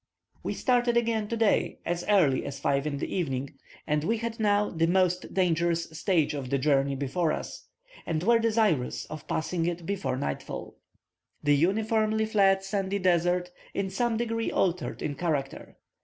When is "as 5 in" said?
2.43-2.97